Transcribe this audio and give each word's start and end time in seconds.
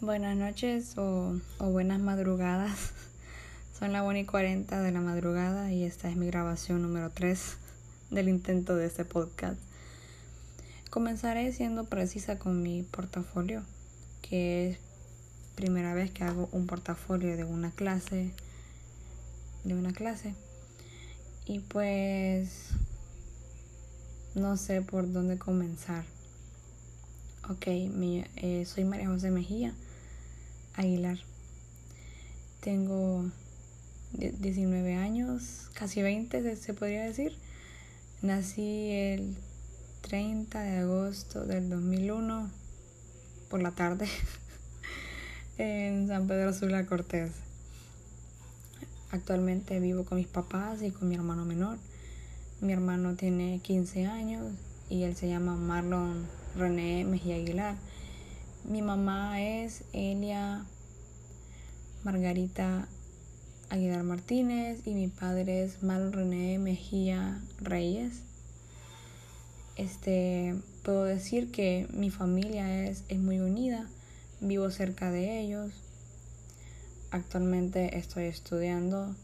Buenas 0.00 0.36
noches 0.36 0.96
o, 0.96 1.40
buenas 1.58 1.98
madrugadas. 1.98 2.92
Son 3.76 3.92
las 3.92 4.06
1 4.06 4.18
y 4.18 4.24
40 4.26 4.80
de 4.80 4.92
la 4.92 5.00
madrugada 5.00 5.72
y 5.72 5.82
esta 5.82 6.08
es 6.08 6.14
mi 6.14 6.28
grabación 6.28 6.82
número 6.82 7.10
3 7.10 7.56
del 8.12 8.28
intento 8.28 8.76
de 8.76 8.86
este 8.86 9.04
podcast. 9.04 9.60
Comenzaré 10.90 11.52
siendo 11.52 11.86
precisa 11.86 12.38
con 12.38 12.62
mi 12.62 12.84
portafolio, 12.84 13.64
que 14.22 14.70
es 14.70 14.78
primera 15.56 15.94
vez 15.94 16.12
que 16.12 16.22
hago 16.22 16.48
un 16.52 16.68
portafolio 16.68 17.36
de 17.36 17.42
una 17.42 17.72
clase, 17.72 18.30
de 19.64 19.74
una 19.74 19.92
clase. 19.92 20.32
Y 21.44 21.58
pues 21.58 22.68
no 24.36 24.56
sé 24.56 24.80
por 24.80 25.10
dónde 25.10 25.38
comenzar. 25.38 26.04
Ok, 27.50 27.64
eh, 27.66 28.64
soy 28.64 28.84
María 28.84 29.08
José 29.08 29.32
Mejía 29.32 29.74
Aguilar. 30.78 31.18
Tengo 32.60 33.24
19 34.12 34.94
años, 34.94 35.70
casi 35.74 36.02
20 36.02 36.56
se 36.56 36.72
podría 36.74 37.02
decir. 37.02 37.36
Nací 38.22 38.90
el 38.92 39.36
30 40.02 40.60
de 40.60 40.78
agosto 40.78 41.44
del 41.44 41.68
2001 41.68 42.50
por 43.50 43.60
la 43.60 43.72
tarde 43.72 44.08
en 45.58 46.06
San 46.06 46.28
Pedro 46.28 46.52
Sula 46.52 46.86
Cortés. 46.86 47.32
Actualmente 49.10 49.80
vivo 49.80 50.04
con 50.04 50.18
mis 50.18 50.28
papás 50.28 50.82
y 50.82 50.92
con 50.92 51.08
mi 51.08 51.16
hermano 51.16 51.44
menor. 51.44 51.78
Mi 52.60 52.72
hermano 52.72 53.14
tiene 53.14 53.60
15 53.64 54.06
años 54.06 54.52
y 54.88 55.02
él 55.02 55.16
se 55.16 55.28
llama 55.28 55.56
Marlon 55.56 56.26
René 56.56 57.04
Mejía 57.04 57.34
Aguilar. 57.34 57.76
Mi 58.68 58.82
mamá 58.82 59.40
es 59.40 59.82
Elia 59.94 60.62
Margarita 62.04 62.86
Aguilar 63.70 64.02
Martínez 64.02 64.86
y 64.86 64.92
mi 64.92 65.08
padre 65.08 65.64
es 65.64 65.82
Mal 65.82 66.12
René 66.12 66.58
Mejía 66.58 67.40
Reyes. 67.62 68.20
Este, 69.76 70.54
puedo 70.82 71.04
decir 71.04 71.50
que 71.50 71.88
mi 71.94 72.10
familia 72.10 72.84
es, 72.84 73.04
es 73.08 73.18
muy 73.18 73.40
unida, 73.40 73.88
vivo 74.40 74.70
cerca 74.70 75.10
de 75.10 75.40
ellos. 75.40 75.72
Actualmente 77.10 77.96
estoy 77.96 78.24
estudiando 78.24 79.16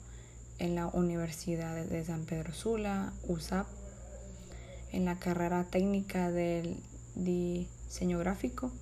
en 0.59 0.75
la 0.75 0.87
Universidad 0.87 1.85
de 1.85 2.03
San 2.03 2.25
Pedro 2.25 2.55
Sula, 2.55 3.13
USAP, 3.29 3.67
en 4.91 5.05
la 5.05 5.19
carrera 5.19 5.65
técnica 5.65 6.31
del 6.31 6.79
diseño 7.15 8.19
gráfico 8.19 8.73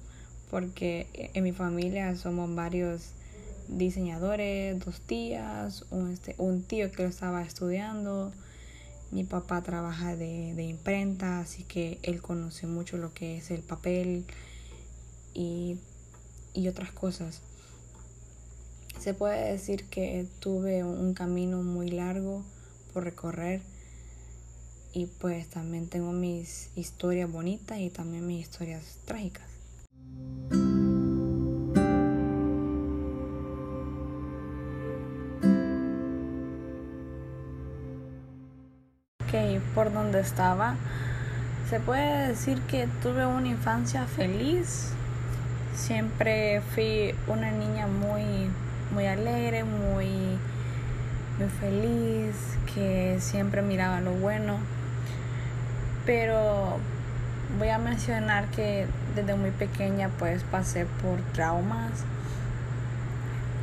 porque 0.52 1.30
en 1.32 1.44
mi 1.44 1.52
familia 1.52 2.14
somos 2.14 2.54
varios 2.54 3.12
diseñadores, 3.68 4.78
dos 4.84 5.00
tías, 5.00 5.86
un, 5.90 6.10
este, 6.10 6.34
un 6.36 6.62
tío 6.62 6.92
que 6.92 7.04
lo 7.04 7.08
estaba 7.08 7.40
estudiando, 7.40 8.30
mi 9.12 9.24
papá 9.24 9.62
trabaja 9.62 10.14
de, 10.14 10.52
de, 10.54 10.64
imprenta, 10.64 11.40
así 11.40 11.64
que 11.64 11.98
él 12.02 12.20
conoce 12.20 12.66
mucho 12.66 12.98
lo 12.98 13.14
que 13.14 13.38
es 13.38 13.50
el 13.50 13.62
papel 13.62 14.26
y, 15.32 15.78
y 16.52 16.68
otras 16.68 16.92
cosas. 16.92 17.40
Se 19.00 19.14
puede 19.14 19.52
decir 19.52 19.86
que 19.86 20.26
tuve 20.38 20.84
un 20.84 21.14
camino 21.14 21.62
muy 21.62 21.88
largo 21.88 22.44
por 22.92 23.04
recorrer 23.04 23.62
y 24.92 25.06
pues 25.06 25.48
también 25.48 25.88
tengo 25.88 26.12
mis 26.12 26.68
historias 26.76 27.32
bonitas 27.32 27.78
y 27.78 27.88
también 27.88 28.26
mis 28.26 28.42
historias 28.42 28.98
trágicas. 29.06 29.51
Por 39.74 39.92
donde 39.92 40.20
estaba, 40.20 40.74
se 41.70 41.80
puede 41.80 42.28
decir 42.28 42.60
que 42.62 42.86
tuve 43.02 43.24
una 43.24 43.48
infancia 43.48 44.04
feliz. 44.04 44.90
Siempre 45.74 46.60
fui 46.74 47.14
una 47.26 47.50
niña 47.50 47.86
muy, 47.86 48.50
muy 48.92 49.06
alegre, 49.06 49.64
muy, 49.64 50.06
muy 51.38 51.48
feliz, 51.60 52.36
que 52.74 53.16
siempre 53.20 53.62
miraba 53.62 54.00
lo 54.00 54.12
bueno. 54.12 54.58
Pero 56.04 56.76
voy 57.58 57.70
a 57.70 57.78
mencionar 57.78 58.48
que 58.50 58.86
desde 59.14 59.34
muy 59.34 59.50
pequeña 59.50 60.10
pues 60.18 60.42
pasé 60.44 60.84
por 61.00 61.20
traumas 61.32 62.04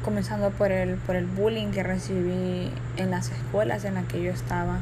comenzando 0.03 0.49
por 0.49 0.71
el, 0.71 0.95
por 0.95 1.15
el 1.15 1.25
bullying 1.25 1.71
que 1.71 1.83
recibí 1.83 2.71
en 2.97 3.11
las 3.11 3.29
escuelas 3.29 3.83
en 3.85 3.95
las 3.95 4.05
que 4.05 4.23
yo 4.23 4.31
estaba 4.31 4.79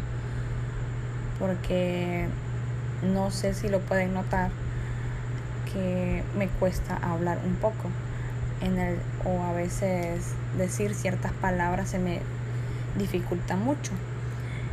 porque 1.40 2.28
no 3.04 3.32
sé 3.32 3.54
si 3.54 3.70
lo 3.70 3.80
pueden 3.80 4.14
notar 4.14 4.50
que 5.72 6.24
me 6.38 6.48
cuesta 6.48 6.98
hablar 6.98 7.40
un 7.46 7.56
poco. 7.56 7.90
En 8.62 8.80
el 8.80 8.98
o 9.24 9.44
a 9.44 9.54
veces 9.54 10.34
decir 10.58 10.96
ciertas 10.96 11.32
palabras 11.34 11.90
se 11.90 12.00
me 12.00 12.22
dificulta 12.98 13.56
mucho. 13.56 13.92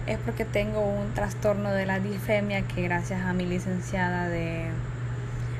Es 0.07 0.19
porque 0.19 0.45
tengo 0.45 0.81
un 0.81 1.13
trastorno 1.15 1.71
de 1.71 1.87
la 1.87 1.99
disfemia 1.99 2.63
que 2.63 2.83
gracias 2.83 3.23
a 3.25 3.33
mi 3.33 3.47
licenciada 3.47 4.29
de 4.29 4.69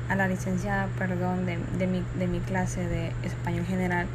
a 0.09 0.15
la 0.15 0.27
licenciada 0.27 0.87
perdón 0.99 1.47
de, 1.47 1.57
de, 1.79 1.87
mi, 1.87 2.03
de 2.19 2.27
mi 2.27 2.39
clase 2.39 2.87
de 2.87 3.11
español 3.23 3.65
general 3.65 4.05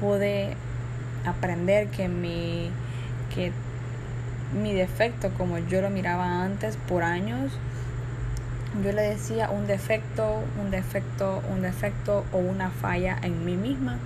pude 0.00 0.56
aprender 1.24 1.86
que 1.88 2.08
mi 2.08 2.70
que 3.32 3.52
mi 4.52 4.72
defecto 4.74 5.30
como 5.30 5.58
yo 5.58 5.80
lo 5.80 5.90
miraba 5.90 6.42
antes 6.42 6.76
por 6.88 7.02
años. 7.02 7.52
Yo 8.82 8.92
le 8.92 9.02
decía 9.02 9.50
un 9.50 9.66
defecto, 9.66 10.42
un 10.60 10.70
defecto, 10.70 11.42
un 11.50 11.62
defecto 11.62 12.24
o 12.32 12.38
una 12.38 12.70
falla 12.70 13.18
en 13.22 13.44
mí 13.44 13.56
misma. 13.56 13.98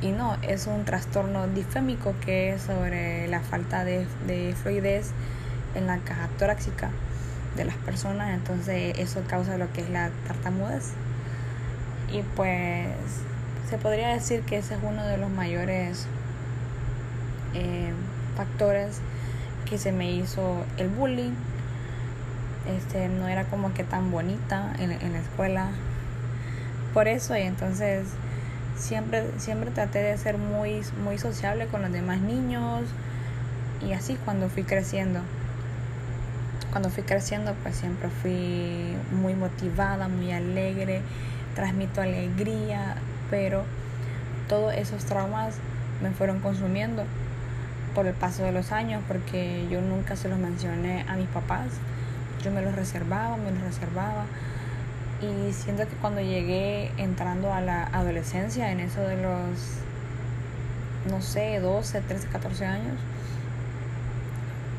Y 0.00 0.10
no, 0.10 0.36
es 0.42 0.66
un 0.66 0.84
trastorno 0.84 1.46
difémico 1.48 2.14
que 2.24 2.54
es 2.54 2.62
sobre 2.62 3.28
la 3.28 3.40
falta 3.40 3.84
de, 3.84 4.06
de 4.26 4.54
fluidez 4.60 5.12
en 5.74 5.86
la 5.86 5.98
caja 5.98 6.28
torácica 6.38 6.90
de 7.56 7.64
las 7.64 7.76
personas. 7.76 8.34
Entonces 8.34 8.98
eso 8.98 9.22
causa 9.28 9.56
lo 9.58 9.72
que 9.72 9.82
es 9.82 9.90
la 9.90 10.10
tartamudez. 10.26 10.92
Y 12.12 12.22
pues 12.36 12.88
se 13.68 13.78
podría 13.78 14.08
decir 14.08 14.42
que 14.42 14.58
ese 14.58 14.74
es 14.74 14.80
uno 14.82 15.04
de 15.04 15.16
los 15.16 15.30
mayores 15.30 16.06
eh, 17.54 17.92
factores 18.36 19.00
que 19.72 19.78
se 19.78 19.90
me 19.90 20.12
hizo 20.12 20.66
el 20.76 20.88
bullying. 20.88 21.32
Este, 22.76 23.08
no 23.08 23.26
era 23.26 23.44
como 23.44 23.72
que 23.72 23.84
tan 23.84 24.10
bonita 24.10 24.70
en, 24.78 24.90
la 24.90 25.18
escuela. 25.18 25.70
Por 26.92 27.08
eso, 27.08 27.34
y 27.34 27.40
entonces 27.40 28.06
siempre, 28.76 29.24
siempre 29.38 29.70
traté 29.70 30.00
de 30.00 30.18
ser 30.18 30.36
muy, 30.36 30.82
muy 31.02 31.16
sociable 31.16 31.68
con 31.68 31.80
los 31.80 31.90
demás 31.90 32.20
niños. 32.20 32.82
Y 33.80 33.94
así 33.94 34.18
cuando 34.26 34.50
fui 34.50 34.62
creciendo. 34.62 35.20
Cuando 36.70 36.90
fui 36.90 37.02
creciendo, 37.02 37.54
pues 37.62 37.74
siempre 37.74 38.10
fui 38.10 38.94
muy 39.10 39.34
motivada, 39.34 40.08
muy 40.08 40.32
alegre, 40.32 41.00
transmito 41.54 42.02
alegría, 42.02 42.96
pero 43.30 43.64
todos 44.50 44.74
esos 44.74 45.06
traumas 45.06 45.54
me 46.02 46.10
fueron 46.10 46.40
consumiendo 46.40 47.04
por 47.94 48.06
el 48.06 48.14
paso 48.14 48.42
de 48.44 48.52
los 48.52 48.72
años, 48.72 49.02
porque 49.06 49.66
yo 49.70 49.80
nunca 49.80 50.16
se 50.16 50.28
los 50.28 50.38
mencioné 50.38 51.04
a 51.08 51.16
mis 51.16 51.28
papás. 51.28 51.68
Yo 52.42 52.50
me 52.50 52.62
los 52.62 52.74
reservaba, 52.74 53.36
me 53.36 53.50
los 53.50 53.60
reservaba. 53.60 54.24
Y 55.20 55.52
siento 55.52 55.86
que 55.86 55.94
cuando 55.96 56.20
llegué 56.20 56.90
entrando 56.96 57.52
a 57.52 57.60
la 57.60 57.84
adolescencia, 57.84 58.72
en 58.72 58.80
eso 58.80 59.00
de 59.02 59.22
los, 59.22 59.78
no 61.08 61.22
sé, 61.22 61.60
12, 61.60 62.00
13, 62.00 62.28
14 62.28 62.66
años, 62.66 62.96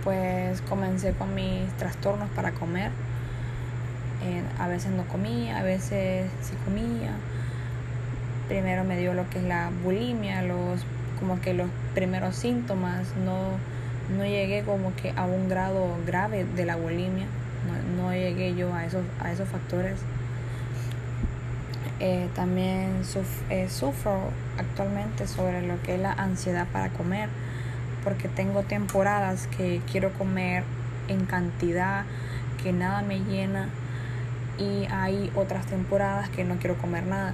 pues 0.03 0.61
comencé 0.61 1.13
con 1.13 1.33
mis 1.33 1.71
trastornos 1.77 2.29
para 2.31 2.51
comer. 2.51 2.91
A 4.59 4.67
veces 4.67 4.91
no 4.91 5.03
comía, 5.05 5.59
a 5.59 5.63
veces 5.63 6.29
sí 6.41 6.53
comía. 6.65 7.11
Primero 8.47 8.83
me 8.83 8.97
dio 8.97 9.13
lo 9.13 9.29
que 9.29 9.39
es 9.39 9.45
la 9.45 9.69
bulimia, 9.83 10.41
los 10.41 10.81
como 11.23 11.39
que 11.39 11.53
los 11.53 11.69
primeros 11.93 12.35
síntomas, 12.35 13.07
no, 13.23 13.51
no 14.13 14.25
llegué 14.25 14.63
como 14.63 14.93
que 14.93 15.13
a 15.15 15.23
un 15.23 15.47
grado 15.47 15.97
grave 16.05 16.43
de 16.43 16.65
la 16.65 16.75
bulimia, 16.75 17.27
no, 17.95 18.11
llegué 18.11 18.55
yo 18.55 18.73
a 18.73 18.85
esos, 18.85 19.03
a 19.21 19.31
esos 19.31 19.47
factores. 19.47 19.95
Eh, 22.01 22.27
también 22.35 23.03
eh, 23.49 23.69
sufro 23.69 24.31
actualmente 24.57 25.25
sobre 25.27 25.65
lo 25.65 25.81
que 25.81 25.95
es 25.95 26.01
la 26.01 26.11
ansiedad 26.11 26.67
para 26.73 26.89
comer, 26.89 27.29
porque 28.03 28.27
tengo 28.27 28.63
temporadas 28.63 29.47
que 29.47 29.79
quiero 29.89 30.11
comer 30.11 30.65
en 31.07 31.25
cantidad, 31.25 32.03
que 32.61 32.73
nada 32.73 33.01
me 33.01 33.19
llena, 33.19 33.69
y 34.57 34.87
hay 34.91 35.31
otras 35.35 35.67
temporadas 35.67 36.27
que 36.27 36.43
no 36.43 36.57
quiero 36.57 36.75
comer 36.75 37.05
nada. 37.05 37.33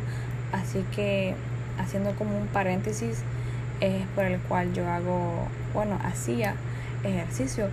Así 0.51 0.85
que 0.95 1.33
haciendo 1.79 2.11
como 2.11 2.37
un 2.37 2.45
paréntesis 2.45 3.23
es 3.81 4.05
por 4.15 4.25
el 4.25 4.39
cual 4.39 4.73
yo 4.73 4.89
hago, 4.89 5.47
bueno, 5.73 5.99
hacía 6.03 6.55
ejercicio, 7.03 7.67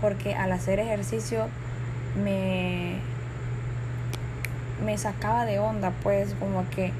porque 0.00 0.34
al 0.34 0.52
hacer 0.52 0.78
ejercicio 0.78 1.46
me, 2.22 2.96
me 4.84 4.96
sacaba 4.98 5.44
de 5.44 5.58
onda, 5.58 5.92
pues 6.02 6.34
como 6.38 6.68
que 6.70 6.92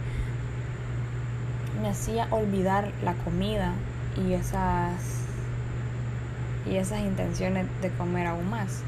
me 1.80 1.88
hacía 1.88 2.26
olvidar 2.30 2.90
la 3.04 3.14
comida 3.14 3.72
y 4.16 4.32
esas 4.34 4.92
y 6.66 6.76
esas 6.76 7.00
intenciones 7.00 7.66
de 7.82 7.90
comer 7.90 8.26
aún 8.26 8.48
más. 8.48 8.82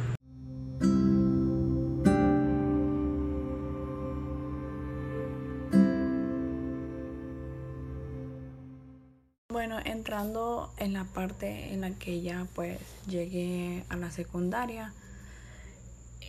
Entrando 10.07 10.73
en 10.77 10.93
la 10.93 11.03
parte 11.03 11.73
en 11.73 11.81
la 11.81 11.91
que 11.91 12.21
ya 12.21 12.47
pues 12.55 12.79
llegué 13.09 13.83
a 13.89 13.97
la 13.97 14.13
secundaria, 14.13 14.93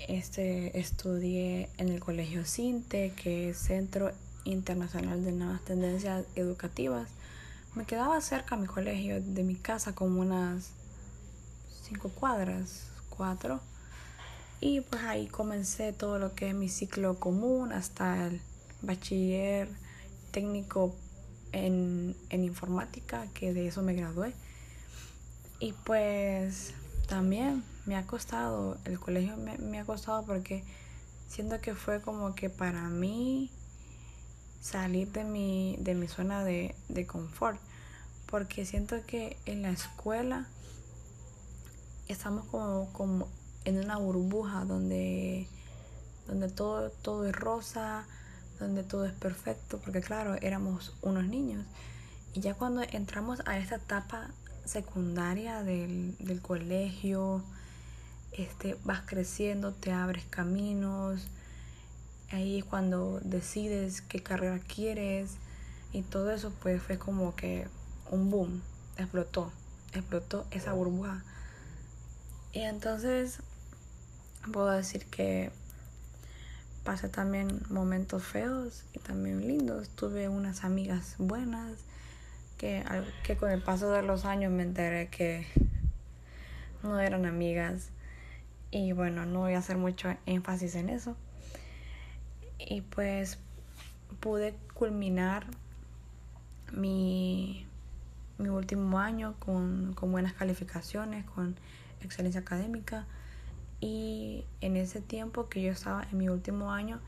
este 0.07 0.79
estudié 0.79 1.69
en 1.77 1.89
el 1.89 1.99
colegio 1.99 2.43
CINTE, 2.43 3.13
que 3.15 3.49
es 3.49 3.59
Centro 3.59 4.13
Internacional 4.45 5.23
de 5.23 5.31
Nuevas 5.31 5.61
Tendencias 5.61 6.25
Educativas. 6.33 7.07
Me 7.75 7.85
quedaba 7.85 8.19
cerca 8.19 8.55
mi 8.55 8.65
colegio 8.65 9.21
de 9.21 9.43
mi 9.43 9.53
casa 9.53 9.93
como 9.93 10.21
unas 10.21 10.71
cinco 11.83 12.09
cuadras, 12.09 12.87
cuatro. 13.11 13.59
Y 14.59 14.81
pues 14.81 15.03
ahí 15.03 15.27
comencé 15.27 15.93
todo 15.93 16.17
lo 16.17 16.33
que 16.33 16.49
es 16.49 16.55
mi 16.55 16.67
ciclo 16.67 17.19
común 17.19 17.71
hasta 17.71 18.25
el 18.25 18.41
bachiller 18.81 19.69
técnico 20.31 20.95
en, 21.51 22.15
informática, 22.31 23.27
que 23.33 23.53
de 23.53 23.67
eso 23.67 23.81
me 23.81 23.93
gradué. 23.93 24.33
Y 25.59 25.73
pues 25.73 26.73
también 27.07 27.63
me 27.85 27.95
ha 27.95 28.05
costado, 28.05 28.77
el 28.85 28.99
colegio 28.99 29.37
me, 29.37 29.57
me 29.57 29.79
ha 29.79 29.85
costado 29.85 30.25
porque 30.25 30.63
siento 31.27 31.59
que 31.61 31.73
fue 31.73 32.01
como 32.01 32.35
que 32.35 32.49
para 32.49 32.89
mí 32.89 33.51
salir 34.61 35.11
de 35.11 35.23
mi, 35.23 35.77
de 35.79 35.95
mi 35.95 36.07
zona 36.07 36.43
de, 36.43 36.75
de 36.89 37.05
confort. 37.05 37.59
Porque 38.25 38.65
siento 38.65 38.97
que 39.05 39.37
en 39.45 39.61
la 39.61 39.71
escuela 39.71 40.47
estamos 42.07 42.45
como, 42.45 42.91
como 42.93 43.27
en 43.65 43.77
una 43.77 43.97
burbuja 43.97 44.65
donde, 44.65 45.47
donde 46.27 46.49
todo, 46.49 46.89
todo 46.89 47.25
es 47.25 47.35
rosa, 47.35 48.05
donde 48.59 48.83
todo 48.83 49.05
es 49.05 49.13
perfecto, 49.13 49.79
porque 49.79 50.01
claro, 50.01 50.35
éramos 50.41 50.95
unos 51.01 51.25
niños. 51.25 51.65
Y 52.33 52.41
ya 52.41 52.53
cuando 52.53 52.81
entramos 52.83 53.41
a 53.45 53.57
esta 53.57 53.75
etapa 53.75 54.29
secundaria 54.65 55.63
del, 55.63 56.15
del 56.19 56.41
colegio, 56.41 57.43
este, 58.31 58.77
vas 58.83 59.01
creciendo, 59.05 59.73
te 59.73 59.91
abres 59.91 60.25
caminos, 60.29 61.27
ahí 62.31 62.59
es 62.59 62.65
cuando 62.65 63.19
decides 63.23 64.01
qué 64.01 64.21
carrera 64.21 64.59
quieres 64.59 65.31
y 65.93 66.01
todo 66.01 66.31
eso 66.31 66.51
pues 66.61 66.81
fue 66.81 66.97
como 66.97 67.35
que 67.35 67.67
un 68.11 68.29
boom, 68.29 68.61
explotó, 68.97 69.51
explotó 69.93 70.45
esa 70.51 70.73
burbuja 70.73 71.23
y 72.51 72.61
entonces 72.61 73.39
puedo 74.51 74.69
decir 74.69 75.05
que 75.05 75.51
pasé 76.87 77.09
también 77.09 77.63
momentos 77.69 78.23
feos 78.23 78.85
y 78.93 78.99
también 78.99 79.45
lindos. 79.45 79.89
Tuve 79.89 80.29
unas 80.29 80.63
amigas 80.63 81.15
buenas 81.17 81.73
que, 82.57 82.81
que 83.23 83.35
con 83.35 83.51
el 83.51 83.61
paso 83.61 83.91
de 83.91 84.03
los 84.03 84.23
años 84.23 84.53
me 84.53 84.63
enteré 84.63 85.09
que 85.09 85.45
no 86.83 86.97
eran 86.97 87.25
amigas. 87.25 87.89
Y 88.71 88.93
bueno, 88.93 89.25
no 89.25 89.39
voy 89.39 89.55
a 89.55 89.57
hacer 89.57 89.75
mucho 89.75 90.15
énfasis 90.25 90.75
en 90.75 90.87
eso. 90.87 91.17
Y 92.57 92.79
pues 92.79 93.37
pude 94.21 94.55
culminar 94.73 95.45
mi, 96.71 97.65
mi 98.37 98.47
último 98.47 98.97
año 98.97 99.35
con, 99.39 99.93
con 99.93 100.13
buenas 100.13 100.31
calificaciones, 100.35 101.25
con 101.25 101.57
excelencia 102.01 102.39
académica. 102.39 103.05
Y 103.79 104.45
en 104.61 104.75
ese 104.75 105.01
tiempo 105.01 105.49
que 105.49 105.61
yo 105.61 105.71
estaba 105.71 106.03
en 106.11 106.17
mi 106.17 106.29
último 106.29 106.71
año, 106.71 106.99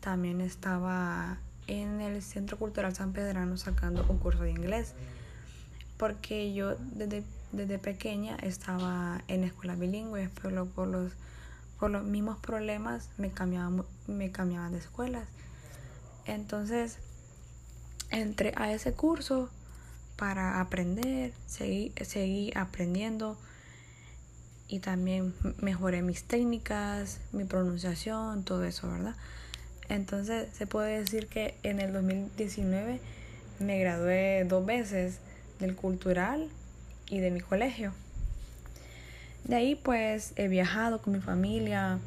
también 0.00 0.40
estaba 0.40 1.38
en 1.66 2.00
el 2.00 2.22
Centro 2.22 2.58
Cultural 2.58 2.94
San 2.94 3.12
Pedrano 3.12 3.56
sacando 3.56 4.04
un 4.08 4.18
curso 4.18 4.42
de 4.42 4.50
inglés. 4.50 4.94
Porque 5.96 6.52
yo 6.52 6.76
desde, 6.76 7.24
desde 7.52 7.78
pequeña 7.78 8.36
estaba 8.36 9.22
en 9.28 9.44
escuela 9.44 9.76
bilingüe, 9.76 10.30
pero 10.42 10.66
por 10.66 10.88
los, 10.88 11.12
por 11.78 11.90
los 11.90 12.04
mismos 12.04 12.38
problemas 12.38 13.08
me 13.18 13.30
cambiaban, 13.30 13.84
me 14.06 14.30
cambiaban 14.30 14.72
de 14.72 14.78
escuelas. 14.78 15.26
Entonces 16.26 16.98
entré 18.10 18.52
a 18.56 18.72
ese 18.72 18.92
curso 18.92 19.48
para 20.16 20.60
aprender, 20.60 21.32
seguí, 21.46 21.92
seguí 22.02 22.52
aprendiendo 22.56 23.38
y 24.68 24.80
también 24.80 25.34
mejoré 25.60 26.02
mis 26.02 26.24
técnicas, 26.24 27.20
mi 27.32 27.44
pronunciación, 27.44 28.44
todo 28.44 28.64
eso, 28.64 28.90
¿verdad? 28.90 29.14
Entonces 29.88 30.48
se 30.56 30.66
puede 30.66 30.98
decir 30.98 31.28
que 31.28 31.54
en 31.62 31.80
el 31.80 31.92
2019 31.92 33.00
me 33.60 33.78
gradué 33.78 34.44
dos 34.44 34.66
veces 34.66 35.18
del 35.60 35.76
cultural 35.76 36.48
y 37.08 37.20
de 37.20 37.30
mi 37.30 37.40
colegio. 37.40 37.92
De 39.44 39.56
ahí 39.56 39.76
pues 39.76 40.32
he 40.36 40.48
viajado 40.48 41.00
con 41.00 41.12
mi 41.12 41.20
familia 41.20 42.00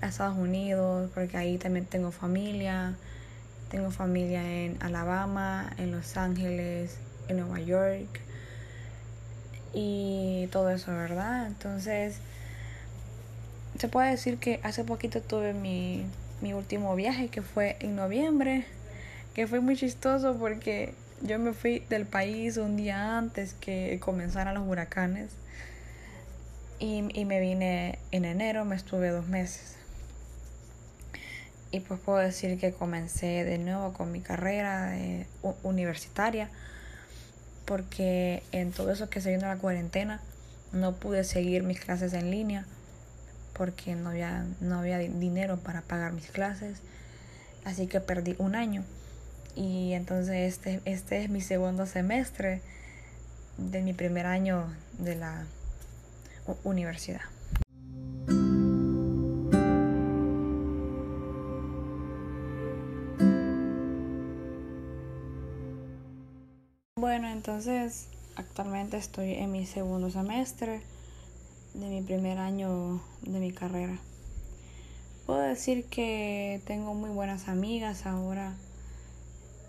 a 0.00 0.08
Estados 0.08 0.36
Unidos, 0.36 1.10
porque 1.14 1.36
ahí 1.36 1.58
también 1.58 1.86
tengo 1.86 2.10
familia. 2.10 2.96
Tengo 3.70 3.90
familia 3.90 4.42
en 4.42 4.76
Alabama, 4.82 5.72
en 5.78 5.92
Los 5.92 6.16
Ángeles, 6.18 6.98
en 7.28 7.38
Nueva 7.38 7.60
York 7.60 8.20
y 9.72 10.48
todo 10.52 10.70
eso, 10.70 10.92
¿verdad? 10.92 11.46
Entonces, 11.46 12.16
se 13.78 13.88
puede 13.88 14.10
decir 14.10 14.38
que 14.38 14.60
hace 14.62 14.84
poquito 14.84 15.20
tuve 15.20 15.54
mi, 15.54 16.04
mi 16.40 16.52
último 16.52 16.94
viaje, 16.94 17.28
que 17.28 17.42
fue 17.42 17.76
en 17.80 17.96
noviembre, 17.96 18.64
que 19.34 19.46
fue 19.46 19.60
muy 19.60 19.76
chistoso 19.76 20.36
porque 20.38 20.94
yo 21.22 21.38
me 21.38 21.52
fui 21.52 21.80
del 21.88 22.04
país 22.04 22.56
un 22.56 22.76
día 22.76 23.16
antes 23.16 23.54
que 23.54 23.98
comenzaran 24.00 24.54
los 24.54 24.66
huracanes 24.66 25.30
y, 26.78 27.04
y 27.18 27.24
me 27.24 27.40
vine 27.40 27.98
en 28.10 28.24
enero, 28.24 28.64
me 28.64 28.76
estuve 28.76 29.08
dos 29.08 29.28
meses. 29.28 29.76
Y 31.70 31.80
pues 31.80 31.98
puedo 32.00 32.18
decir 32.18 32.58
que 32.58 32.72
comencé 32.72 33.44
de 33.44 33.56
nuevo 33.56 33.94
con 33.94 34.12
mi 34.12 34.20
carrera 34.20 34.94
universitaria 35.62 36.50
porque 37.64 38.42
en 38.52 38.72
todo 38.72 38.92
eso 38.92 39.08
que 39.08 39.20
se 39.20 39.30
vino 39.30 39.46
la 39.46 39.56
cuarentena 39.56 40.20
no 40.72 40.94
pude 40.94 41.24
seguir 41.24 41.62
mis 41.62 41.80
clases 41.80 42.12
en 42.12 42.30
línea 42.30 42.66
porque 43.52 43.94
no 43.94 44.10
había, 44.10 44.46
no 44.60 44.78
había 44.78 44.98
dinero 44.98 45.58
para 45.58 45.82
pagar 45.82 46.12
mis 46.12 46.30
clases. 46.30 46.78
Así 47.64 47.86
que 47.86 48.00
perdí 48.00 48.34
un 48.38 48.54
año. 48.54 48.84
Y 49.54 49.92
entonces 49.92 50.54
este, 50.54 50.80
este 50.84 51.22
es 51.22 51.30
mi 51.30 51.40
segundo 51.40 51.86
semestre 51.86 52.60
de 53.58 53.82
mi 53.82 53.92
primer 53.92 54.26
año 54.26 54.66
de 54.98 55.16
la 55.16 55.44
universidad. 56.64 57.20
Bueno, 67.02 67.26
entonces 67.26 68.06
actualmente 68.36 68.96
estoy 68.96 69.32
en 69.32 69.50
mi 69.50 69.66
segundo 69.66 70.08
semestre 70.08 70.82
de 71.74 71.88
mi 71.88 72.00
primer 72.00 72.38
año 72.38 73.02
de 73.22 73.40
mi 73.40 73.50
carrera. 73.50 73.98
Puedo 75.26 75.40
decir 75.40 75.86
que 75.86 76.62
tengo 76.64 76.94
muy 76.94 77.10
buenas 77.10 77.48
amigas 77.48 78.06
ahora. 78.06 78.54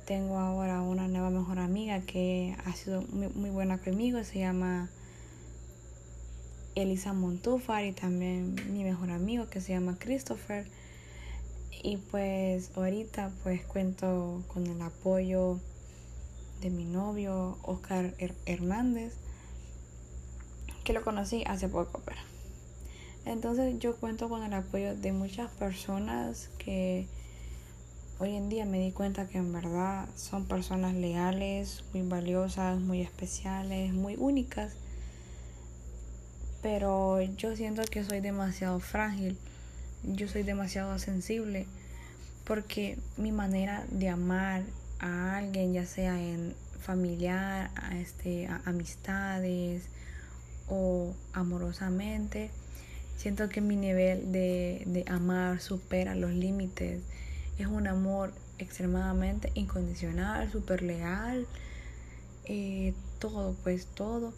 Tengo 0.05 0.37
ahora 0.37 0.83
una 0.83 1.07
nueva 1.07 1.31
mejor 1.31 1.57
amiga 1.57 2.01
que 2.01 2.55
ha 2.65 2.73
sido 2.73 3.01
muy, 3.01 3.49
buena 3.49 3.79
conmigo. 3.79 4.23
Se 4.23 4.37
llama 4.37 4.91
Elisa 6.75 7.13
Montúfar 7.13 7.83
y 7.83 7.93
también 7.93 8.53
mi 8.71 8.83
mejor 8.83 9.09
amigo 9.09 9.47
que 9.47 9.59
se 9.59 9.73
llama 9.73 9.97
Christopher. 9.97 10.67
Y 11.81 11.97
pues 11.97 12.69
ahorita 12.75 13.31
pues 13.41 13.65
cuento 13.65 14.43
con 14.49 14.67
el 14.67 14.79
apoyo 14.83 15.59
de 16.63 16.69
mi 16.69 16.85
novio 16.85 17.57
Oscar 17.63 18.15
Hernández, 18.45 19.13
que 20.85 20.93
lo 20.93 21.03
conocí 21.03 21.43
hace 21.45 21.67
poco, 21.67 22.01
pero. 22.05 22.21
Entonces 23.25 23.77
yo 23.79 23.97
cuento 23.97 24.29
con 24.29 24.43
el 24.43 24.53
apoyo 24.53 24.95
de 24.95 25.11
muchas 25.11 25.51
personas 25.51 26.49
que 26.57 27.07
hoy 28.19 28.35
en 28.35 28.47
día 28.47 28.65
me 28.65 28.79
di 28.79 28.93
cuenta 28.93 29.27
que 29.27 29.39
en 29.39 29.51
verdad 29.51 30.07
son 30.15 30.45
personas 30.45 30.93
leales, 30.93 31.83
muy 31.93 32.07
valiosas, 32.07 32.79
muy 32.79 33.01
especiales, 33.01 33.93
muy 33.93 34.15
únicas. 34.17 34.73
Pero 36.61 37.21
yo 37.21 37.57
siento 37.57 37.83
que 37.83 38.05
soy 38.05 38.21
demasiado 38.21 38.79
frágil, 38.79 39.37
yo 40.03 40.29
soy 40.29 40.43
demasiado 40.43 40.97
sensible, 40.97 41.65
porque 42.45 42.97
mi 43.17 43.33
manera 43.33 43.85
de 43.91 44.07
amar 44.07 44.63
a 45.03 45.37
alguien, 45.37 45.73
ya 45.73 45.85
sea 45.85 46.19
en 46.19 46.55
familiar, 46.79 47.71
a 47.75 47.97
este, 47.97 48.47
a 48.47 48.61
amistades 48.65 49.83
o 50.67 51.13
amorosamente, 51.33 52.49
siento 53.17 53.49
que 53.49 53.61
mi 53.61 53.75
nivel 53.75 54.31
de, 54.31 54.83
de 54.85 55.05
amar 55.07 55.59
supera 55.59 56.15
los 56.15 56.31
límites 56.31 57.01
es 57.57 57.67
un 57.67 57.87
amor 57.87 58.33
extremadamente 58.57 59.51
incondicional, 59.55 60.49
súper 60.51 60.81
leal, 60.81 61.45
eh, 62.45 62.93
todo, 63.19 63.55
pues 63.63 63.85
todo. 63.87 64.33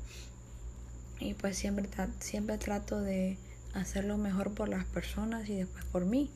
Y 1.19 1.34
pues 1.36 1.57
siempre, 1.57 1.88
siempre 2.19 2.57
trato 2.57 3.00
de 3.01 3.38
hacer 3.74 4.05
lo 4.05 4.17
mejor 4.17 4.53
por 4.53 4.67
las 4.67 4.86
personas 4.86 5.48
y 5.48 5.55
después 5.55 5.86
por 5.86 6.05
mí. 6.05 6.29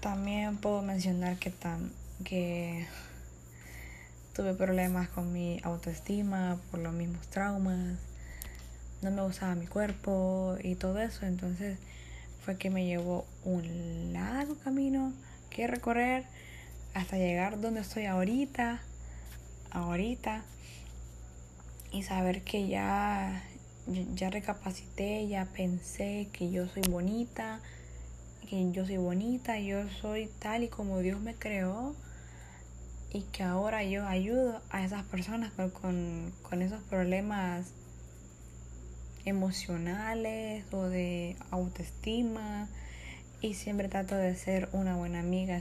También 0.00 0.56
puedo 0.56 0.82
mencionar 0.82 1.38
que, 1.38 1.50
tan, 1.50 1.92
que 2.22 2.86
tuve 4.34 4.54
problemas 4.54 5.08
con 5.08 5.32
mi 5.32 5.60
autoestima 5.62 6.58
por 6.70 6.80
los 6.80 6.92
mismos 6.92 7.28
traumas. 7.28 7.98
No 9.02 9.10
me 9.10 9.22
gustaba 9.22 9.54
mi 9.54 9.66
cuerpo 9.66 10.56
y 10.62 10.74
todo 10.74 11.00
eso. 11.00 11.26
Entonces 11.26 11.78
fue 12.44 12.56
que 12.56 12.70
me 12.70 12.86
llevó 12.86 13.26
un 13.44 14.12
largo 14.12 14.56
camino 14.56 15.12
que 15.50 15.66
recorrer 15.66 16.24
hasta 16.94 17.16
llegar 17.16 17.60
donde 17.60 17.80
estoy 17.80 18.06
ahorita, 18.06 18.80
ahorita, 19.70 20.42
y 21.90 22.02
saber 22.02 22.42
que 22.42 22.68
ya, 22.68 23.44
ya 24.14 24.30
recapacité, 24.30 25.28
ya 25.28 25.46
pensé 25.46 26.28
que 26.32 26.50
yo 26.50 26.66
soy 26.68 26.82
bonita, 26.88 27.60
que 28.48 28.72
yo 28.72 28.86
soy 28.86 28.96
bonita, 28.96 29.58
yo 29.58 29.88
soy 30.00 30.28
tal 30.38 30.64
y 30.64 30.68
como 30.68 31.00
Dios 31.00 31.20
me 31.20 31.34
creó 31.34 31.94
y 33.12 33.22
que 33.22 33.42
ahora 33.42 33.84
yo 33.84 34.06
ayudo 34.06 34.60
a 34.70 34.84
esas 34.84 35.04
personas 35.04 35.52
con, 35.52 36.32
con 36.42 36.62
esos 36.62 36.82
problemas 36.84 37.72
emocionales 39.24 40.64
o 40.72 40.84
de 40.84 41.36
autoestima 41.50 42.68
y 43.40 43.54
siempre 43.54 43.88
trato 43.88 44.14
de 44.14 44.34
ser 44.34 44.68
una 44.72 44.96
buena 44.96 45.20
amiga, 45.20 45.60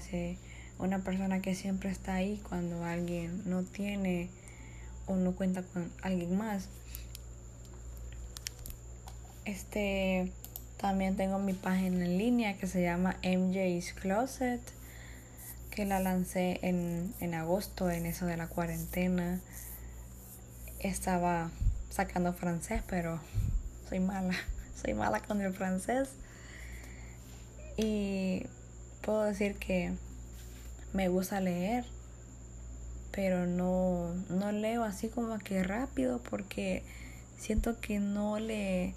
una 0.79 1.00
persona 1.00 1.41
que 1.41 1.55
siempre 1.55 1.89
está 1.89 2.15
ahí 2.15 2.41
cuando 2.48 2.84
alguien 2.84 3.43
no 3.46 3.63
tiene 3.63 4.29
o 5.08 5.15
no 5.15 5.34
cuenta 5.34 5.63
con 5.63 5.91
alguien 6.01 6.38
más. 6.38 6.70
Este 9.46 10.31
también 10.77 11.15
tengo 11.15 11.38
mi 11.38 11.53
página 11.53 12.05
en 12.05 12.17
línea 12.17 12.58
que 12.58 12.67
se 12.67 12.81
llama 12.81 13.17
MJ's 13.24 13.93
Closet, 13.93 14.62
que 15.71 15.85
la 15.85 15.99
lancé 15.99 16.59
en, 16.61 17.13
en 17.19 17.33
agosto, 17.33 17.89
en 17.89 18.05
eso 18.05 18.25
de 18.25 18.37
la 18.37 18.47
cuarentena. 18.47 19.39
Estaba 20.79 21.49
sacando 21.89 22.33
francés, 22.33 22.83
pero 22.87 23.19
soy 23.89 23.99
mala, 23.99 24.35
soy 24.81 24.93
mala 24.93 25.21
con 25.21 25.41
el 25.41 25.53
francés. 25.53 26.09
Y 27.77 28.45
puedo 29.01 29.23
decir 29.23 29.55
que 29.55 29.93
me 30.93 31.07
gusta 31.07 31.39
leer, 31.39 31.85
pero 33.11 33.47
no, 33.47 34.13
no 34.29 34.51
leo 34.51 34.83
así 34.83 35.07
como 35.07 35.39
que 35.39 35.63
rápido 35.63 36.21
porque 36.21 36.83
siento 37.37 37.79
que 37.79 37.99
no 37.99 38.39
le, 38.39 38.93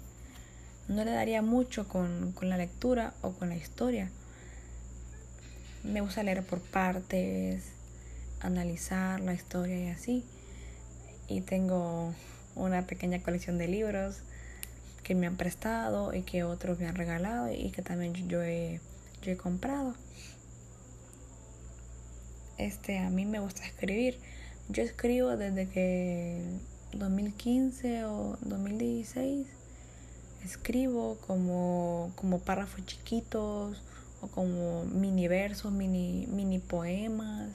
no 0.89 1.05
le 1.05 1.11
daría 1.11 1.41
mucho 1.41 1.87
con, 1.87 2.33
con 2.33 2.49
la 2.49 2.57
lectura 2.57 3.13
o 3.21 3.31
con 3.31 3.49
la 3.49 3.55
historia. 3.55 4.11
Me 5.85 6.01
gusta 6.01 6.23
leer 6.23 6.43
por 6.43 6.59
partes, 6.61 7.63
analizar 8.39 9.19
la 9.19 9.33
historia 9.33 9.77
y 9.77 9.87
así. 9.87 10.25
Y 11.27 11.41
tengo 11.41 12.13
una 12.55 12.87
pequeña 12.87 13.21
colección 13.21 13.57
de 13.59 13.67
libros 13.67 14.17
que 15.03 15.13
me 15.13 15.27
han 15.27 15.37
prestado 15.37 16.15
y 16.15 16.23
que 16.23 16.43
otros 16.43 16.79
me 16.79 16.87
han 16.87 16.95
regalado 16.95 17.51
y 17.51 17.69
que 17.69 17.83
también 17.83 18.13
yo 18.27 18.41
he, 18.41 18.81
yo 19.21 19.31
he 19.31 19.37
comprado. 19.37 19.93
Este, 22.57 22.97
a 22.97 23.11
mí 23.11 23.25
me 23.25 23.39
gusta 23.39 23.63
escribir. 23.63 24.17
Yo 24.69 24.81
escribo 24.81 25.37
desde 25.37 25.69
que 25.69 26.41
2015 26.93 28.05
o 28.05 28.37
2016 28.41 29.45
escribo 30.43 31.17
como, 31.27 32.11
como 32.15 32.39
párrafos 32.39 32.83
chiquitos 32.85 33.83
como 34.27 34.85
mini 34.85 35.27
versos, 35.27 35.71
mini, 35.71 36.27
mini 36.27 36.59
poemas 36.59 37.49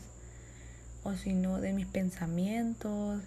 o 1.03 1.15
si 1.15 1.33
no 1.33 1.61
de 1.61 1.73
mis 1.73 1.87
pensamientos 1.87 3.23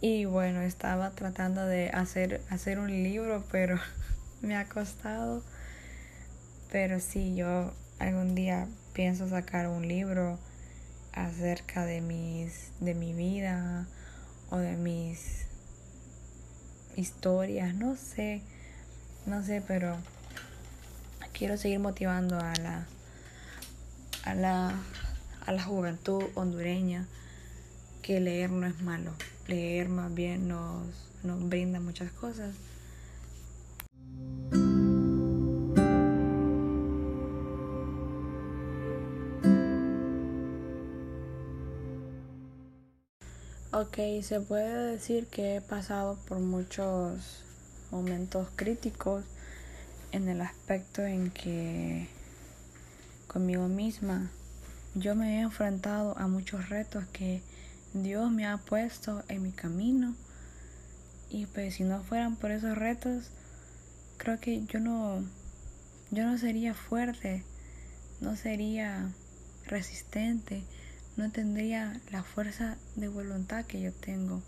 y 0.00 0.24
bueno, 0.24 0.62
estaba 0.62 1.10
tratando 1.10 1.66
de 1.66 1.90
hacer, 1.90 2.40
hacer 2.48 2.78
un 2.78 2.90
libro, 2.90 3.44
pero 3.52 3.78
me 4.40 4.56
ha 4.56 4.66
costado. 4.66 5.42
Pero 6.72 7.00
sí, 7.00 7.34
yo 7.34 7.72
algún 7.98 8.34
día 8.34 8.66
pienso 8.94 9.28
sacar 9.28 9.68
un 9.68 9.86
libro 9.86 10.38
acerca 11.12 11.84
de 11.84 12.00
mis 12.00 12.70
de 12.80 12.94
mi 12.94 13.12
vida 13.12 13.86
o 14.48 14.56
de 14.56 14.76
mis 14.76 15.46
historias, 16.96 17.74
no 17.74 17.96
sé, 17.96 18.42
no 19.26 19.42
sé, 19.42 19.62
pero 19.66 19.96
quiero 21.40 21.56
seguir 21.56 21.78
motivando 21.78 22.38
a 22.38 22.54
la 22.56 22.86
a 24.24 24.34
la 24.34 24.74
a 25.46 25.52
la 25.52 25.62
juventud 25.62 26.22
hondureña 26.34 27.06
que 28.02 28.20
leer 28.20 28.50
no 28.50 28.66
es 28.66 28.78
malo 28.82 29.12
leer 29.48 29.88
más 29.88 30.12
bien 30.12 30.48
nos, 30.48 30.86
nos 31.22 31.48
brinda 31.48 31.80
muchas 31.80 32.12
cosas. 32.12 32.54
Ok, 43.72 43.96
se 44.22 44.40
puede 44.46 44.92
decir 44.92 45.26
que 45.28 45.56
he 45.56 45.60
pasado 45.62 46.18
por 46.28 46.38
muchos 46.40 47.44
momentos 47.90 48.48
críticos 48.56 49.24
en 50.12 50.28
el 50.28 50.40
aspecto 50.40 51.02
en 51.02 51.30
que 51.30 52.08
conmigo 53.26 53.68
misma 53.68 54.30
yo 54.94 55.14
me 55.14 55.38
he 55.38 55.40
enfrentado 55.40 56.18
a 56.18 56.26
muchos 56.26 56.68
retos 56.68 57.04
que 57.12 57.42
Dios 57.92 58.30
me 58.30 58.46
ha 58.46 58.56
puesto 58.56 59.22
en 59.28 59.42
mi 59.42 59.52
camino. 59.52 60.16
Y 61.28 61.46
pues 61.46 61.74
si 61.76 61.84
no 61.84 62.02
fueran 62.02 62.34
por 62.34 62.50
esos 62.50 62.76
retos, 62.76 63.30
creo 64.16 64.40
que 64.40 64.64
yo 64.64 64.80
no, 64.80 65.22
yo 66.10 66.24
no 66.24 66.38
sería 66.38 66.74
fuerte, 66.74 67.44
no 68.20 68.36
sería 68.36 69.12
resistente, 69.66 70.64
no 71.16 71.30
tendría 71.30 72.00
la 72.10 72.24
fuerza 72.24 72.76
de 72.96 73.06
voluntad 73.06 73.64
que 73.66 73.80
yo 73.80 73.92
tengo 73.92 74.42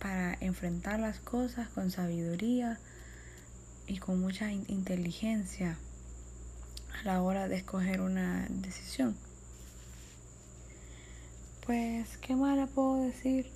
para 0.00 0.36
enfrentar 0.40 0.98
las 0.98 1.20
cosas 1.20 1.68
con 1.68 1.92
sabiduría 1.92 2.80
y 3.92 3.98
con 3.98 4.18
mucha 4.22 4.50
inteligencia 4.50 5.76
a 6.98 7.04
la 7.04 7.20
hora 7.20 7.46
de 7.46 7.56
escoger 7.56 8.00
una 8.00 8.46
decisión. 8.48 9.14
Pues, 11.66 12.16
¿qué 12.16 12.34
más 12.34 12.56
le 12.56 12.66
puedo 12.68 13.04
decir? 13.04 13.50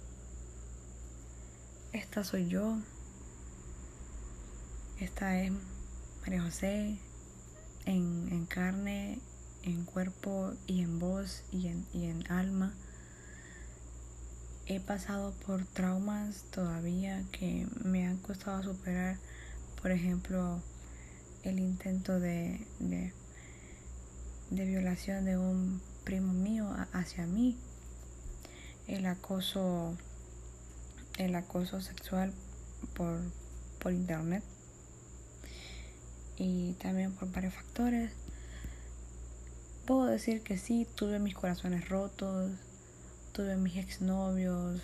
Esta 1.95 2.23
soy 2.23 2.49
yo. 2.49 2.77
Esta 5.01 5.41
es 5.41 5.53
María 6.21 6.43
José 6.43 6.99
en, 7.87 8.45
carne, 8.45 9.19
en 9.63 9.87
cuerpo 9.87 10.53
y 10.67 10.83
en 10.83 10.99
voz 10.99 11.45
y 11.51 11.69
en, 11.69 11.87
y 11.95 12.11
en 12.11 12.31
alma. 12.31 12.75
He 14.67 14.81
pasado 14.81 15.33
por 15.47 15.65
traumas 15.65 16.45
todavía 16.51 17.25
que 17.33 17.67
me 17.83 18.07
han 18.07 18.19
costado 18.19 18.63
superar. 18.63 19.17
Por 19.87 19.93
ejemplo, 19.93 20.61
el 21.45 21.61
intento 21.61 22.19
de, 22.19 22.61
de, 22.81 23.13
violación 24.51 25.25
de 25.25 25.39
un 25.39 25.81
primo 26.03 26.33
mío 26.33 26.69
hacia 26.93 27.25
mí. 27.25 27.57
El 28.89 29.07
acoso 29.07 29.97
el 31.19 31.37
acoso 31.37 31.81
sexual 31.81 32.33
por, 32.97 33.21
por 33.79 33.93
internet. 33.93 34.43
Y 36.37 36.73
también 36.83 37.13
por 37.13 37.31
varios 37.31 37.55
factores. 37.55 38.11
Puedo 39.87 40.07
decir 40.07 40.43
que 40.43 40.59
sí, 40.59 40.89
tuve 40.97 41.21
mis 41.21 41.37
corazones 41.37 41.89
rotos, 41.89 42.51
tuve 43.31 43.55
mis 43.57 43.77
exnovios 43.77 44.83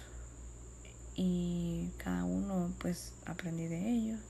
y 1.16 1.90
cada 1.96 2.22
uno 2.22 2.72
pues 2.78 3.14
aprendí 3.26 3.66
de 3.66 3.90
ellos. 3.90 4.20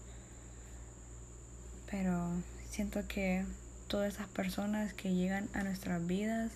Pero 1.93 2.33
siento 2.71 3.07
que 3.07 3.45
todas 3.87 4.15
esas 4.15 4.27
personas 4.27 4.95
que 4.95 5.15
llegan 5.15 5.49
a 5.53 5.63
nuestras 5.63 6.05
vidas 6.07 6.51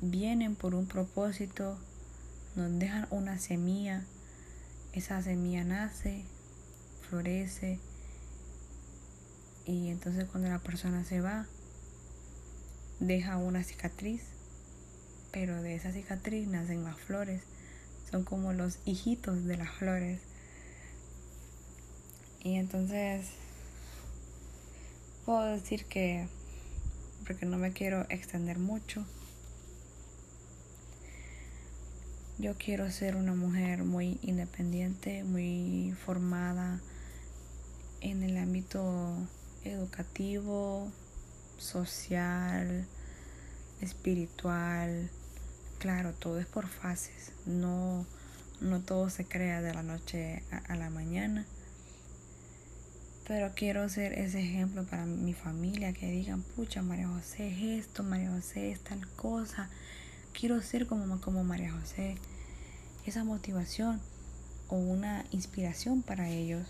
vienen 0.00 0.56
por 0.56 0.74
un 0.74 0.86
propósito, 0.86 1.78
nos 2.56 2.78
dejan 2.78 3.06
una 3.10 3.38
semilla, 3.38 4.04
esa 4.94 5.20
semilla 5.20 5.64
nace, 5.64 6.24
florece 7.08 7.78
y 9.66 9.90
entonces 9.90 10.24
cuando 10.24 10.48
la 10.48 10.60
persona 10.60 11.04
se 11.04 11.20
va, 11.20 11.44
deja 13.00 13.36
una 13.36 13.62
cicatriz, 13.64 14.22
pero 15.30 15.60
de 15.60 15.74
esa 15.74 15.92
cicatriz 15.92 16.48
nacen 16.48 16.82
más 16.82 16.98
flores, 16.98 17.42
son 18.10 18.24
como 18.24 18.54
los 18.54 18.78
hijitos 18.86 19.44
de 19.44 19.58
las 19.58 19.70
flores. 19.72 20.22
Y 22.40 22.54
entonces 22.54 23.26
puedo 25.28 25.44
decir 25.44 25.84
que, 25.84 26.26
porque 27.26 27.44
no 27.44 27.58
me 27.58 27.74
quiero 27.74 28.06
extender 28.08 28.58
mucho, 28.58 29.04
yo 32.38 32.54
quiero 32.56 32.90
ser 32.90 33.14
una 33.14 33.34
mujer 33.34 33.84
muy 33.84 34.18
independiente, 34.22 35.24
muy 35.24 35.94
formada 36.06 36.80
en 38.00 38.22
el 38.22 38.38
ámbito 38.38 39.18
educativo, 39.64 40.90
social, 41.58 42.86
espiritual. 43.82 45.10
Claro, 45.78 46.14
todo 46.14 46.40
es 46.40 46.46
por 46.46 46.68
fases. 46.68 47.32
No, 47.44 48.06
no 48.62 48.80
todo 48.80 49.10
se 49.10 49.26
crea 49.26 49.60
de 49.60 49.74
la 49.74 49.82
noche 49.82 50.42
a, 50.68 50.74
la 50.74 50.88
mañana. 50.88 51.44
Pero 53.28 53.52
quiero 53.54 53.86
ser 53.90 54.14
ese 54.14 54.40
ejemplo 54.40 54.84
para 54.84 55.04
mi 55.04 55.34
familia, 55.34 55.92
que 55.92 56.10
digan, 56.10 56.42
pucha, 56.42 56.80
María 56.80 57.08
José 57.08 57.48
es 57.48 57.84
esto, 57.84 58.02
María 58.02 58.30
José 58.30 58.70
es 58.70 58.80
tal 58.80 59.06
cosa. 59.16 59.68
Quiero 60.32 60.62
ser 60.62 60.86
como, 60.86 61.20
como 61.20 61.44
María 61.44 61.70
José. 61.72 62.16
Esa 63.04 63.24
motivación 63.24 64.00
o 64.68 64.76
una 64.76 65.26
inspiración 65.30 66.00
para 66.00 66.30
ellos. 66.30 66.66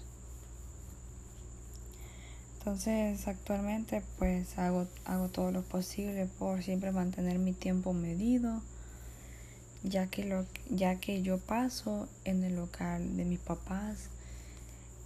Entonces 2.58 3.28
actualmente 3.28 4.02
pues 4.18 4.58
hago, 4.58 4.88
hago 5.04 5.28
todo 5.28 5.52
lo 5.52 5.62
posible 5.62 6.26
por 6.40 6.64
siempre 6.64 6.90
mantener 6.90 7.38
mi 7.38 7.52
tiempo 7.52 7.92
medido, 7.92 8.62
ya 9.84 10.08
que, 10.08 10.24
lo, 10.24 10.44
ya 10.68 10.96
que 10.96 11.22
yo 11.22 11.38
paso 11.38 12.08
en 12.24 12.42
el 12.42 12.56
local 12.56 13.16
de 13.16 13.24
mis 13.24 13.38
papás, 13.38 14.10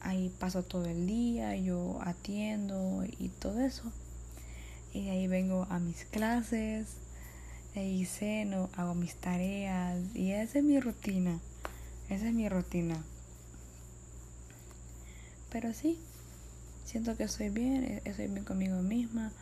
ahí 0.02 0.30
paso 0.38 0.62
todo 0.62 0.86
el 0.86 1.06
día, 1.06 1.56
yo 1.56 1.98
atiendo 2.02 3.04
y 3.18 3.28
todo 3.28 3.60
eso. 3.60 3.90
Y 4.92 5.04
de 5.04 5.10
ahí 5.10 5.26
vengo 5.26 5.66
a 5.70 5.78
mis 5.78 6.04
clases, 6.04 6.88
de 7.74 7.80
ahí 7.80 8.04
ceno, 8.04 8.68
hago 8.76 8.94
mis 8.94 9.14
tareas 9.14 9.98
y 10.14 10.32
esa 10.32 10.58
es 10.58 10.64
mi 10.64 10.78
rutina, 10.80 11.40
esa 12.10 12.28
es 12.28 12.34
mi 12.34 12.48
rutina. 12.48 13.02
Pero 15.50 15.72
sí, 15.72 15.98
Siento 16.92 17.16
que 17.16 17.24
estoy 17.24 17.48
bien, 17.48 17.84
e-, 17.84 18.02
estoy 18.04 18.28
bien 18.28 18.44
conmigo 18.44 18.82
misma. 18.82 19.32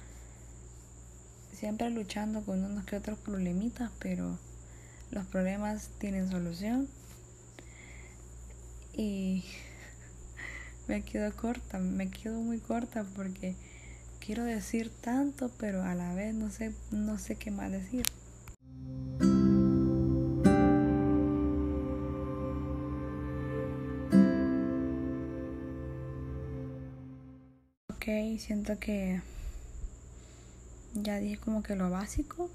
Siempre 1.53 1.91
luchando 1.91 2.43
con 2.43 2.65
unos 2.65 2.85
que 2.85 2.95
otros 2.95 3.19
problemitas, 3.19 3.91
pero 3.99 4.39
los 5.11 5.27
problemas 5.27 5.89
tienen 5.99 6.31
solución. 6.31 6.89
Y 8.95 9.45
me 10.91 11.03
quedo 11.03 11.33
corta, 11.37 11.79
me 11.79 12.11
quedo 12.11 12.41
muy 12.41 12.59
corta 12.59 13.07
porque 13.15 13.55
quiero 14.19 14.43
decir 14.43 14.91
tanto, 15.01 15.49
pero 15.57 15.85
a 15.85 15.95
la 15.95 16.15
vez 16.15 16.35
no 16.35 16.51
sé, 16.51 16.75
no 16.91 17.17
sé 17.17 17.37
qué 17.37 17.53
más 17.53 17.71
decir. 17.71 18.07
siento 28.41 28.79
que 28.79 29.21
ya 30.95 31.19
dije 31.19 31.37
como 31.37 31.63
que 31.63 31.77
lo 31.77 31.89
básico. 31.89 32.51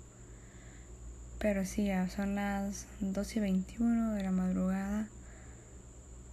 Pero 1.40 1.64
sí, 1.64 1.86
ya 1.86 2.10
son 2.10 2.36
las 2.36 2.88
2 3.00 3.36
y 3.38 3.40
21 3.40 4.14
de 4.14 4.24
la 4.24 4.32
madrugada. 4.32 5.08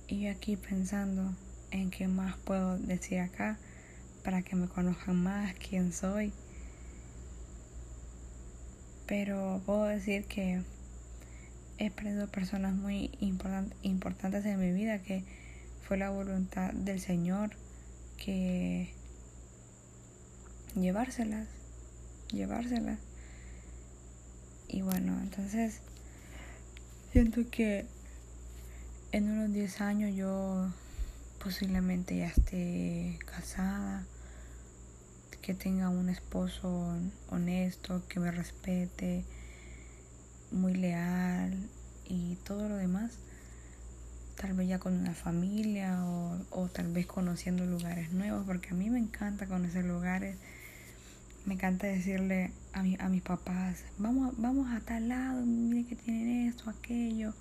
Y 0.09 0.23
yo 0.23 0.33
aquí 0.33 0.57
pensando 0.57 1.35
en 1.73 1.91
qué 1.91 2.07
más 2.07 2.37
puedo 2.37 2.79
decir 2.79 3.19
acá 3.19 3.59
para 4.23 4.43
que 4.43 4.55
me 4.55 4.69
conozcan 4.69 5.23
más 5.23 5.55
quién 5.55 5.93
soy. 5.93 6.33
Pero 9.07 9.61
puedo 9.67 9.85
decir 9.85 10.25
que 10.27 10.63
he 11.79 11.91
perdido 11.91 12.29
personas 12.29 12.75
muy 12.75 13.11
importantes 13.21 14.45
en 14.47 14.61
mi 14.61 14.71
vida, 14.71 15.03
que 15.03 15.25
fue 15.83 15.97
la 15.97 16.11
voluntad 16.11 16.73
del 16.73 17.01
Señor 17.01 17.51
que 18.17 18.95
llevárselas, 20.75 21.49
llevárselas. 22.31 23.01
Y 24.69 24.83
bueno, 24.83 25.19
entonces 25.21 25.81
siento 27.11 27.51
que 27.51 27.87
en 29.11 29.31
unos 29.31 29.53
10 29.53 29.81
años 29.81 30.15
yo 30.15 30.73
posiblemente 31.43 32.17
ya 32.19 32.29
esté 32.29 33.19
casada, 33.27 34.05
que 35.41 35.55
tenga 35.55 35.89
un 35.89 36.09
esposo 36.09 36.97
honesto, 37.31 38.03
que 38.09 38.21
me 38.21 38.31
respete, 38.31 39.25
muy 40.51 40.75
leal 40.75 41.55
y 42.09 42.37
todo 42.45 42.69
lo 42.69 42.77
demás. 42.77 43.13
Tal 44.41 44.55
vez 44.55 44.69
ya 44.69 44.79
con 44.79 44.95
una 44.95 45.15
familia 45.15 46.05
o, 46.05 46.39
o 46.51 46.69
tal 46.69 46.93
vez 46.93 47.07
conociendo 47.07 47.67
lugares 47.67 48.13
nuevos, 48.13 48.45
porque 48.47 48.71
a 48.71 48.75
mí 48.75 48.89
me 48.91 48.99
encanta 48.99 49.47
conocer 49.47 49.85
lugares 49.85 50.37
me 51.45 51.55
encanta 51.55 51.89
decirle 51.89 52.53
a, 52.73 52.83
mi, 52.83 52.97
a 53.01 53.09
mis 53.09 53.23
papás, 53.23 53.85
vamos, 53.99 54.35
vamos 54.39 54.73
a 54.73 54.81
tal 54.81 55.09
lado, 55.09 55.45
miren 55.45 55.87
que 55.87 55.97
tienen 55.97 56.49
esto, 56.49 56.71
aquello. 56.71 57.35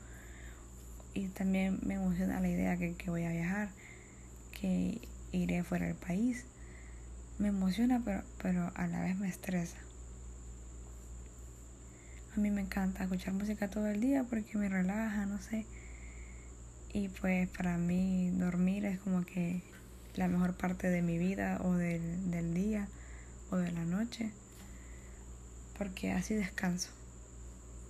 Y 1.14 1.28
también 1.28 1.80
me 1.84 1.96
emociona 1.96 2.40
la 2.40 2.50
idea 2.50 2.78
que, 2.78 2.96
que 2.96 3.10
voy 3.12 3.26
a 3.26 3.30
viajar, 3.30 3.70
que 4.62 5.02
iré 5.32 5.64
fuera 5.64 5.88
del 5.88 5.96
país. 5.96 6.46
Me 7.40 7.48
emociona, 7.48 8.02
pero, 8.06 8.24
pero 8.42 8.72
a 8.76 8.88
la 8.88 9.02
vez 9.02 9.18
me 9.18 9.28
estresa. 9.28 9.78
A 12.36 12.40
mí 12.40 12.52
me 12.52 12.62
encanta 12.62 13.04
escuchar 13.04 13.34
música 13.34 13.70
todo 13.70 13.88
el 13.88 14.00
día 14.00 14.24
porque 14.24 14.58
me 14.58 14.70
relaja, 14.70 15.26
no 15.26 15.42
sé. 15.42 15.66
Y 16.94 17.10
pues 17.10 17.50
para 17.50 17.78
mí 17.78 18.30
dormir 18.32 18.86
es 18.86 19.00
como 19.00 19.26
que 19.26 19.64
la 20.16 20.28
mejor 20.28 20.56
parte 20.56 20.90
de 20.90 21.02
mi 21.02 21.18
vida 21.18 21.60
o 21.64 21.74
del, 21.74 22.30
del 22.32 22.54
día 22.54 22.88
o 23.50 23.58
de 23.58 23.72
la 23.72 23.86
noche, 23.86 24.32
porque 25.78 26.12
así 26.12 26.36
descanso. 26.36 26.90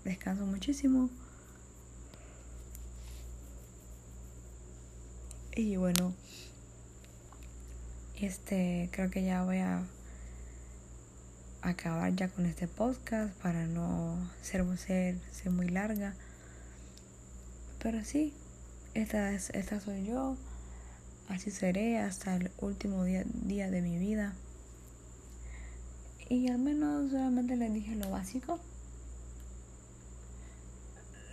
Descanso 0.06 0.46
muchísimo. 0.46 1.10
Y 5.56 5.76
bueno, 5.76 6.14
este 8.26 8.90
creo 8.92 9.10
que 9.10 9.24
ya 9.24 9.44
voy 9.44 9.58
a 9.58 9.84
acabar 11.62 12.16
ya 12.16 12.28
con 12.28 12.46
este 12.46 12.68
podcast 12.68 13.34
para 13.42 13.68
no 13.68 14.18
ser, 14.42 14.66
ser, 14.76 15.52
muy 15.52 15.70
larga. 15.70 16.14
Pero 17.82 18.04
sí, 18.04 18.34
esta, 18.94 19.32
es, 19.34 19.50
esta 19.52 19.80
soy 19.80 20.06
yo. 20.06 20.38
Así 21.30 21.52
seré 21.52 22.00
hasta 22.00 22.36
el 22.36 22.52
último 22.60 23.04
día, 23.06 23.24
día 23.26 23.70
de 23.70 23.82
mi 23.82 23.98
vida. 23.98 24.34
Y 26.30 26.50
al 26.50 26.60
menos 26.60 27.12
solamente 27.12 27.56
les 27.56 27.74
dije 27.74 27.96
lo 27.96 28.10
básico. 28.10 28.60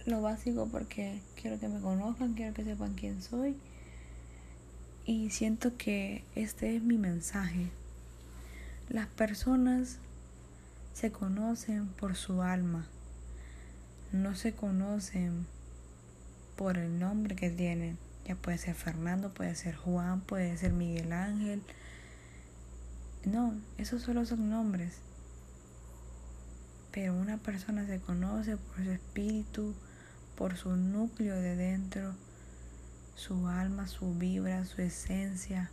Lo 0.06 0.22
básico 0.22 0.68
porque 0.70 1.20
quiero 1.40 1.58
que 1.58 1.68
me 1.68 1.80
conozcan, 1.80 2.34
quiero 2.34 2.54
que 2.54 2.64
sepan 2.64 2.94
quién 2.94 3.22
soy. 3.22 3.56
Y 5.08 5.30
siento 5.30 5.74
que 5.78 6.22
este 6.34 6.76
es 6.76 6.82
mi 6.82 6.98
mensaje. 6.98 7.70
Las 8.90 9.06
personas 9.06 9.96
se 10.92 11.10
conocen 11.10 11.86
por 11.88 12.14
su 12.14 12.42
alma. 12.42 12.86
No 14.12 14.36
se 14.36 14.52
conocen 14.52 15.46
por 16.56 16.76
el 16.76 16.98
nombre 16.98 17.36
que 17.36 17.48
tienen. 17.48 17.96
Ya 18.26 18.36
puede 18.36 18.58
ser 18.58 18.74
Fernando, 18.74 19.32
puede 19.32 19.54
ser 19.54 19.76
Juan, 19.76 20.20
puede 20.20 20.58
ser 20.58 20.74
Miguel 20.74 21.14
Ángel, 21.14 21.62
no, 23.24 23.54
esos 23.78 24.02
solo 24.02 24.26
son 24.26 24.50
nombres. 24.50 24.98
Pero 26.92 27.14
una 27.14 27.38
persona 27.38 27.86
se 27.86 27.98
conoce 27.98 28.58
por 28.58 28.84
su 28.84 28.90
espíritu, 28.90 29.74
por 30.36 30.58
su 30.58 30.76
núcleo 30.76 31.34
de 31.34 31.56
dentro, 31.56 32.14
su 33.18 33.48
alma, 33.48 33.88
su 33.88 34.14
vibra, 34.14 34.64
su 34.64 34.80
esencia. 34.80 35.70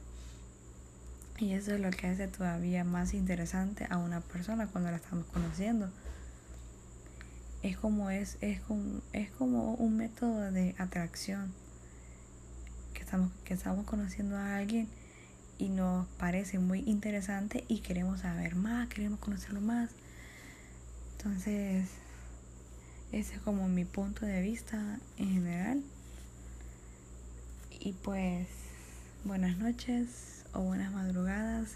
Y 1.38 1.54
eso 1.54 1.74
es 1.74 1.80
lo 1.80 1.92
que 1.92 2.08
hace 2.08 2.28
todavía 2.28 2.84
más 2.84 3.14
interesante 3.14 3.86
a 3.90 3.98
una 3.98 4.22
persona 4.22 4.68
cuando 4.68 4.90
la 4.90 4.98
estamos 4.98 5.26
conociendo. 5.28 5.90
Es 7.62 7.78
como 7.78 8.10
es, 8.10 8.38
es 8.42 8.62
como, 8.62 9.02
es 9.14 9.30
como 9.32 9.76
un 9.76 9.96
método 9.98 10.52
de 10.52 10.76
atracción. 10.78 11.54
Que 12.94 13.04
estamos, 13.04 13.32
que 13.44 13.54
estamos 13.54 13.86
conociendo 13.86 14.38
a 14.38 14.56
alguien 14.58 14.88
y 15.58 15.70
nos 15.70 16.08
parece 16.18 16.58
muy 16.58 16.80
interesante 16.88 17.64
y 17.68 17.80
queremos 17.80 18.22
saber 18.22 18.56
más, 18.56 18.88
queremos 18.88 19.20
conocerlo 19.20 19.62
más. 19.62 19.92
Entonces, 21.18 21.90
ese 23.12 23.36
es 23.36 23.42
como 23.42 23.68
mi 23.68 23.86
punto 23.86 24.26
de 24.26 24.42
vista 24.42 25.00
en 25.18 25.30
general. 25.30 25.84
Y 27.86 27.94
pues, 27.94 28.48
buenas 29.26 29.60
noches 29.60 30.44
o 30.54 30.62
buenas 30.62 30.92
madrugadas. 30.92 31.76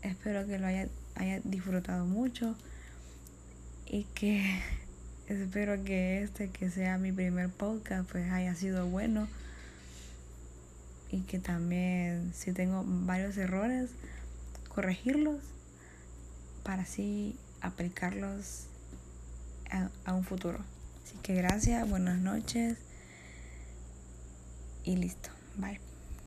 Espero 0.00 0.46
que 0.46 0.58
lo 0.58 0.66
haya, 0.66 0.88
haya 1.16 1.38
disfrutado 1.44 2.06
mucho 2.06 2.56
y 3.84 4.04
que 4.14 4.58
espero 5.28 5.84
que 5.84 6.22
este 6.22 6.48
que 6.48 6.70
sea 6.70 6.96
mi 6.96 7.12
primer 7.12 7.50
podcast 7.50 8.10
pues 8.10 8.32
haya 8.32 8.54
sido 8.54 8.86
bueno 8.86 9.28
y 11.10 11.20
que 11.20 11.38
también 11.38 12.32
si 12.34 12.54
tengo 12.54 12.82
varios 12.86 13.36
errores 13.36 13.90
corregirlos 14.70 15.42
para 16.62 16.84
así 16.84 17.36
aplicarlos 17.60 18.64
a, 19.70 19.90
a 20.06 20.14
un 20.14 20.24
futuro. 20.24 20.60
Así 21.04 21.18
que 21.22 21.34
gracias, 21.34 21.86
buenas 21.86 22.18
noches 22.18 22.78
y 24.84 24.96
listo. 24.96 25.30
Bye. 25.56 25.91